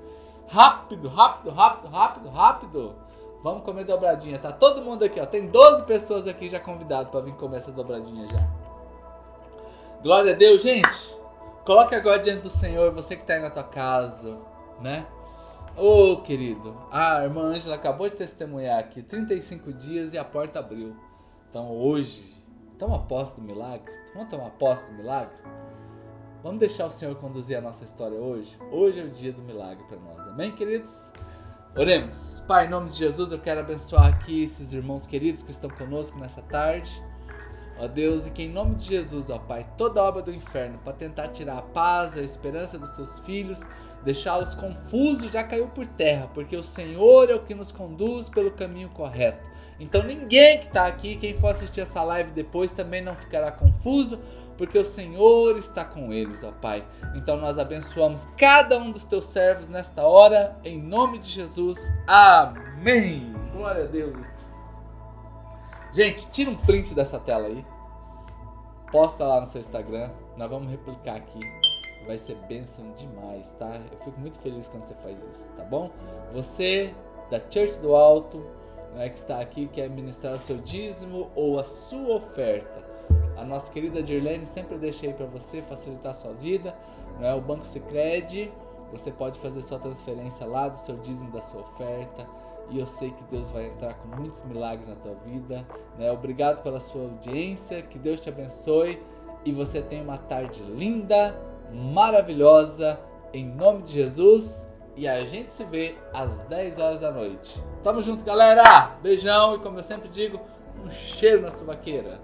Rápido, 0.46 1.08
rápido, 1.08 1.50
rápido, 1.50 1.88
rápido, 1.88 2.28
rápido. 2.28 2.94
Vamos 3.42 3.64
comer 3.64 3.84
dobradinha, 3.84 4.38
tá? 4.38 4.52
Todo 4.52 4.82
mundo 4.82 5.04
aqui, 5.04 5.20
ó. 5.20 5.26
Tem 5.26 5.48
12 5.48 5.82
pessoas 5.82 6.28
aqui 6.28 6.48
já 6.48 6.60
convidadas 6.60 7.10
para 7.10 7.20
vir 7.20 7.34
comer 7.34 7.58
essa 7.58 7.72
dobradinha 7.72 8.28
já. 8.28 8.48
Glória 10.02 10.32
a 10.32 10.36
Deus, 10.36 10.62
gente. 10.62 11.18
Coloque 11.64 11.94
agora 11.94 12.20
diante 12.20 12.42
do 12.42 12.50
Senhor, 12.50 12.92
você 12.92 13.16
que 13.16 13.24
tá 13.24 13.34
aí 13.34 13.40
na 13.40 13.50
tua 13.50 13.64
casa, 13.64 14.38
né? 14.80 15.06
Ô, 15.76 16.12
oh, 16.12 16.16
querido. 16.18 16.76
A 16.92 17.24
irmã 17.24 17.42
Ângela 17.42 17.74
acabou 17.74 18.08
de 18.08 18.16
testemunhar 18.16 18.78
aqui. 18.78 19.02
35 19.02 19.72
dias 19.72 20.14
e 20.14 20.18
a 20.18 20.24
porta 20.24 20.60
abriu. 20.60 20.94
Então 21.50 21.70
hoje, 21.70 22.22
Toma 22.78 22.98
posse 23.00 23.40
do 23.40 23.46
milagre? 23.46 23.92
Vamos 24.14 24.28
tomar 24.30 24.50
posse 24.50 24.84
do 24.86 24.92
milagre? 24.94 25.36
Vamos 26.42 26.58
deixar 26.58 26.86
o 26.86 26.90
Senhor 26.90 27.14
conduzir 27.16 27.56
a 27.56 27.60
nossa 27.60 27.84
história 27.84 28.18
hoje? 28.18 28.58
Hoje 28.72 29.00
é 29.00 29.04
o 29.04 29.10
dia 29.10 29.32
do 29.32 29.42
milagre 29.42 29.84
para 29.84 29.96
nós. 29.98 30.18
Amém, 30.28 30.50
queridos? 30.52 31.12
Oremos. 31.76 32.44
Pai, 32.48 32.66
em 32.66 32.70
nome 32.70 32.90
de 32.90 32.96
Jesus, 32.96 33.30
eu 33.30 33.38
quero 33.38 33.60
abençoar 33.60 34.06
aqui 34.06 34.42
esses 34.42 34.72
irmãos 34.72 35.06
queridos 35.06 35.42
que 35.42 35.52
estão 35.52 35.70
conosco 35.70 36.18
nessa 36.18 36.42
tarde. 36.42 36.90
Ó 37.78 37.86
Deus, 37.86 38.26
e 38.26 38.30
que 38.30 38.42
em 38.42 38.50
nome 38.50 38.74
de 38.74 38.84
Jesus, 38.84 39.30
ó 39.30 39.38
Pai, 39.38 39.66
toda 39.78 40.02
obra 40.02 40.22
do 40.22 40.32
inferno 40.32 40.78
para 40.84 40.92
tentar 40.92 41.28
tirar 41.28 41.58
a 41.58 41.62
paz, 41.62 42.16
a 42.16 42.22
esperança 42.22 42.76
dos 42.76 42.90
seus 42.90 43.20
filhos, 43.20 43.60
deixá-los 44.04 44.54
confusos, 44.56 45.32
já 45.32 45.44
caiu 45.44 45.68
por 45.68 45.86
terra, 45.86 46.28
porque 46.34 46.56
o 46.56 46.62
Senhor 46.62 47.30
é 47.30 47.34
o 47.34 47.44
que 47.44 47.54
nos 47.54 47.70
conduz 47.70 48.28
pelo 48.28 48.50
caminho 48.50 48.88
correto. 48.90 49.53
Então 49.78 50.02
ninguém 50.02 50.58
que 50.58 50.66
está 50.66 50.86
aqui, 50.86 51.16
quem 51.16 51.36
for 51.38 51.48
assistir 51.48 51.80
essa 51.80 52.02
live 52.02 52.30
depois, 52.30 52.72
também 52.72 53.02
não 53.02 53.14
ficará 53.14 53.50
confuso, 53.50 54.20
porque 54.56 54.78
o 54.78 54.84
Senhor 54.84 55.56
está 55.58 55.84
com 55.84 56.12
eles, 56.12 56.42
ó 56.44 56.52
Pai. 56.52 56.86
Então 57.14 57.36
nós 57.36 57.58
abençoamos 57.58 58.26
cada 58.36 58.78
um 58.78 58.90
dos 58.90 59.04
teus 59.04 59.26
servos 59.26 59.68
nesta 59.68 60.02
hora, 60.02 60.56
em 60.64 60.80
nome 60.80 61.18
de 61.18 61.28
Jesus. 61.28 61.78
Amém. 62.06 63.32
Glória 63.52 63.84
a 63.84 63.86
Deus. 63.86 64.54
Gente, 65.92 66.28
tira 66.30 66.50
um 66.50 66.56
print 66.56 66.94
dessa 66.94 67.18
tela 67.18 67.46
aí. 67.46 67.64
Posta 68.90 69.24
lá 69.24 69.40
no 69.40 69.46
seu 69.46 69.60
Instagram. 69.60 70.10
Nós 70.36 70.50
vamos 70.50 70.70
replicar 70.70 71.16
aqui. 71.16 71.40
Vai 72.06 72.18
ser 72.18 72.36
bênção 72.48 72.92
demais, 72.92 73.50
tá? 73.58 73.80
Eu 73.90 73.98
fico 74.04 74.20
muito 74.20 74.36
feliz 74.38 74.68
quando 74.68 74.84
você 74.84 74.94
faz 74.96 75.16
isso, 75.30 75.48
tá 75.56 75.64
bom? 75.64 75.90
Você 76.32 76.92
da 77.30 77.38
Church 77.38 77.78
do 77.78 77.96
Alto, 77.96 78.44
né, 78.94 79.08
que 79.08 79.18
está 79.18 79.40
aqui 79.40 79.68
quer 79.68 79.90
ministrar 79.90 80.34
o 80.34 80.38
seu 80.38 80.58
dízimo 80.58 81.30
ou 81.34 81.58
a 81.58 81.64
sua 81.64 82.16
oferta. 82.16 82.84
A 83.36 83.44
nossa 83.44 83.70
querida 83.72 84.02
Dirlene 84.02 84.46
sempre 84.46 84.78
deixa 84.78 85.06
aí 85.06 85.12
para 85.12 85.26
você 85.26 85.60
facilitar 85.62 86.12
a 86.12 86.14
sua 86.14 86.32
vida. 86.32 86.74
Né, 87.18 87.34
o 87.34 87.40
Banco 87.40 87.66
Sicredi, 87.66 88.50
você 88.92 89.10
pode 89.10 89.38
fazer 89.40 89.62
sua 89.62 89.78
transferência 89.78 90.46
lá 90.46 90.68
do 90.68 90.78
seu 90.78 90.96
dízimo 90.98 91.30
da 91.30 91.42
sua 91.42 91.60
oferta. 91.62 92.26
e 92.70 92.78
eu 92.78 92.86
sei 92.86 93.10
que 93.10 93.22
Deus 93.24 93.50
vai 93.50 93.66
entrar 93.66 93.92
com 93.94 94.08
muitos 94.16 94.42
milagres 94.44 94.88
na 94.88 94.94
tua 94.94 95.14
vida. 95.26 95.66
Né? 95.98 96.10
Obrigado 96.10 96.62
pela 96.62 96.80
sua 96.80 97.02
audiência, 97.02 97.82
que 97.82 97.98
Deus 97.98 98.20
te 98.20 98.30
abençoe 98.30 99.02
e 99.44 99.52
você 99.52 99.82
tenha 99.82 100.02
uma 100.02 100.16
tarde 100.16 100.62
linda, 100.62 101.38
maravilhosa, 101.70 102.98
em 103.32 103.44
nome 103.44 103.82
de 103.82 103.92
Jesus. 103.92 104.66
E 104.96 105.08
a 105.08 105.24
gente 105.24 105.50
se 105.50 105.64
vê 105.64 105.96
às 106.12 106.38
10 106.42 106.78
horas 106.78 107.00
da 107.00 107.10
noite. 107.10 107.60
Tamo 107.82 108.00
junto, 108.00 108.24
galera! 108.24 108.96
Beijão 109.02 109.56
e 109.56 109.58
como 109.58 109.78
eu 109.78 109.82
sempre 109.82 110.08
digo, 110.08 110.40
um 110.84 110.90
cheiro 110.90 111.42
na 111.42 111.50
subaqueira. 111.50 112.20